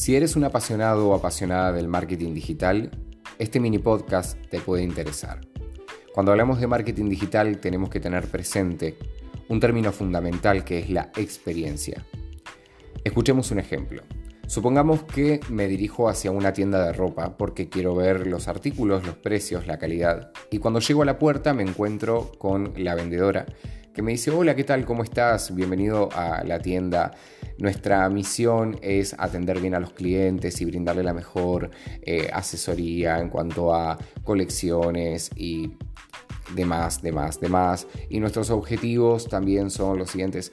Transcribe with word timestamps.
Si 0.00 0.16
eres 0.16 0.34
un 0.34 0.44
apasionado 0.44 1.10
o 1.10 1.14
apasionada 1.14 1.72
del 1.72 1.86
marketing 1.86 2.32
digital, 2.32 2.90
este 3.38 3.60
mini 3.60 3.76
podcast 3.76 4.40
te 4.48 4.58
puede 4.58 4.82
interesar. 4.82 5.42
Cuando 6.14 6.32
hablamos 6.32 6.58
de 6.58 6.66
marketing 6.66 7.10
digital 7.10 7.58
tenemos 7.58 7.90
que 7.90 8.00
tener 8.00 8.26
presente 8.26 8.96
un 9.50 9.60
término 9.60 9.92
fundamental 9.92 10.64
que 10.64 10.78
es 10.78 10.88
la 10.88 11.10
experiencia. 11.18 12.02
Escuchemos 13.04 13.50
un 13.50 13.58
ejemplo. 13.58 14.02
Supongamos 14.46 15.02
que 15.02 15.40
me 15.50 15.68
dirijo 15.68 16.08
hacia 16.08 16.30
una 16.30 16.54
tienda 16.54 16.82
de 16.86 16.94
ropa 16.94 17.36
porque 17.36 17.68
quiero 17.68 17.94
ver 17.94 18.26
los 18.26 18.48
artículos, 18.48 19.04
los 19.04 19.16
precios, 19.16 19.66
la 19.66 19.78
calidad. 19.78 20.32
Y 20.50 20.60
cuando 20.60 20.80
llego 20.80 21.02
a 21.02 21.04
la 21.04 21.18
puerta 21.18 21.52
me 21.52 21.62
encuentro 21.62 22.32
con 22.38 22.72
la 22.78 22.94
vendedora 22.94 23.44
que 23.94 24.02
me 24.02 24.12
dice, 24.12 24.30
hola, 24.30 24.54
¿qué 24.54 24.64
tal? 24.64 24.84
¿Cómo 24.84 25.02
estás? 25.02 25.54
Bienvenido 25.54 26.08
a 26.12 26.44
la 26.44 26.60
tienda. 26.60 27.10
Nuestra 27.58 28.08
misión 28.08 28.78
es 28.82 29.14
atender 29.18 29.60
bien 29.60 29.74
a 29.74 29.80
los 29.80 29.92
clientes 29.92 30.60
y 30.60 30.64
brindarle 30.64 31.02
la 31.02 31.12
mejor 31.12 31.70
eh, 32.02 32.30
asesoría 32.32 33.18
en 33.18 33.28
cuanto 33.28 33.74
a 33.74 33.98
colecciones 34.22 35.30
y 35.34 35.76
demás, 36.54 37.02
demás, 37.02 37.40
demás. 37.40 37.88
Y 38.08 38.20
nuestros 38.20 38.50
objetivos 38.50 39.28
también 39.28 39.70
son 39.70 39.98
los 39.98 40.10
siguientes. 40.10 40.52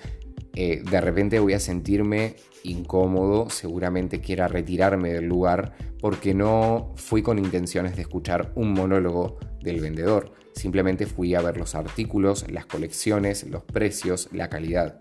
Eh, 0.55 0.81
de 0.89 1.01
repente 1.01 1.39
voy 1.39 1.53
a 1.53 1.59
sentirme 1.59 2.35
incómodo, 2.63 3.51
seguramente 3.51 4.19
quiera 4.19 4.47
retirarme 4.47 5.13
del 5.13 5.25
lugar 5.25 5.73
porque 6.01 6.33
no 6.33 6.93
fui 6.95 7.21
con 7.21 7.37
intenciones 7.37 7.95
de 7.95 8.01
escuchar 8.01 8.51
un 8.55 8.73
monólogo 8.73 9.37
del 9.61 9.79
vendedor, 9.79 10.31
simplemente 10.57 11.05
fui 11.05 11.35
a 11.35 11.41
ver 11.41 11.57
los 11.57 11.75
artículos, 11.75 12.49
las 12.51 12.65
colecciones, 12.65 13.45
los 13.47 13.63
precios, 13.63 14.29
la 14.31 14.49
calidad. 14.49 14.97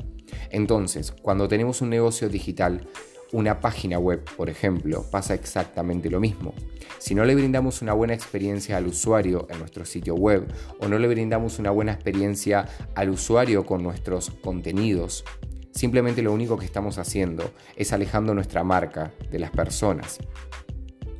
Entonces, 0.51 1.13
cuando 1.23 1.49
tenemos 1.49 1.81
un 1.81 1.91
negocio 1.91 2.29
digital, 2.29 2.87
una 3.33 3.61
página 3.61 3.99
web, 3.99 4.25
por 4.37 4.49
ejemplo, 4.49 5.05
pasa 5.11 5.35
exactamente 5.35 6.11
lo 6.11 6.21
mismo. 6.21 6.55
Si 6.99 7.15
no 7.15 7.25
le 7.25 7.35
brindamos 7.35 7.83
una 7.83 7.93
buena 7.93 8.15
experiencia 8.15 8.77
al 8.77 8.87
usuario 8.87 9.47
en 9.51 9.59
nuestro 9.59 9.85
sitio 9.85 10.15
web 10.15 10.47
o 10.81 10.89
no 10.89 10.99
le 10.99 11.09
brindamos 11.09 11.59
una 11.59 11.71
buena 11.71 11.93
experiencia 11.93 12.69
al 12.95 13.11
usuario 13.11 13.67
con 13.67 13.83
nuestros 13.83 14.31
contenidos, 14.31 15.25
simplemente 15.73 16.23
lo 16.23 16.33
único 16.33 16.57
que 16.57 16.65
estamos 16.65 16.99
haciendo 16.99 17.51
es 17.77 17.93
alejando 17.93 18.35
nuestra 18.35 18.65
marca 18.65 19.13
de 19.31 19.39
las 19.39 19.51
personas. 19.51 20.19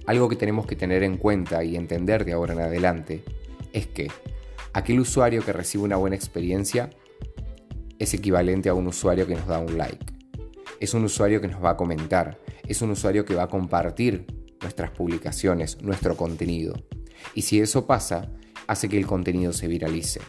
Algo 0.07 0.29
que 0.29 0.37
tenemos 0.37 0.67
que 0.67 0.77
tener 0.77 1.03
en 1.03 1.17
cuenta 1.17 1.65
y 1.65 1.75
entender 1.75 2.25
de 2.25 2.33
ahora 2.33 2.55
en 2.55 2.61
adelante 2.61 3.25
es 3.77 3.87
que 3.87 4.11
aquel 4.73 5.01
usuario 5.01 5.45
que 5.45 5.53
recibe 5.53 5.85
una 5.85 5.97
buena 5.97 6.17
experiencia 6.17 6.89
es 7.99 8.15
equivalente 8.15 8.71
a 8.71 8.75
un 8.75 8.87
usuario 8.87 9.27
que 9.27 9.35
nos 9.35 9.47
da 9.47 9.59
un 9.59 9.77
like. 9.77 10.07
Es 10.81 10.95
un 10.95 11.05
usuario 11.05 11.43
que 11.43 11.49
nos 11.49 11.63
va 11.63 11.71
a 11.71 11.77
comentar. 11.77 12.39
Es 12.67 12.81
un 12.81 12.91
usuario 12.91 13.27
que 13.27 13.35
va 13.35 13.45
a 13.45 13.49
compartir 13.49 14.27
nuestras 14.63 14.93
publicaciones, 14.93 15.83
nuestro 15.83 16.17
contenido. 16.17 16.75
Y 17.35 17.43
si 17.43 17.61
eso 17.61 17.87
pasa, 17.87 18.33
hace 18.67 18.89
que 18.89 18.97
el 18.97 19.07
contenido 19.07 19.53
se 19.53 19.69
viralice 19.69 20.21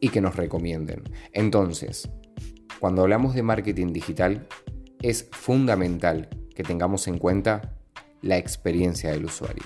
y 0.00 0.08
que 0.08 0.22
nos 0.22 0.36
recomienden. 0.36 1.02
Entonces, 1.32 2.08
cuando 2.80 3.02
hablamos 3.02 3.34
de 3.34 3.42
marketing 3.42 3.92
digital, 3.92 4.48
es 5.02 5.28
fundamental 5.32 6.30
que 6.54 6.62
tengamos 6.62 7.08
en 7.08 7.18
cuenta 7.18 7.76
la 8.22 8.38
experiencia 8.38 9.10
del 9.10 9.26
usuario. 9.26 9.64